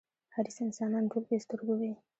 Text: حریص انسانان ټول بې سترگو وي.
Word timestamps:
حریص 0.35 0.57
انسانان 0.65 1.03
ټول 1.11 1.23
بې 1.29 1.37
سترگو 1.43 1.75
وي. 1.79 1.91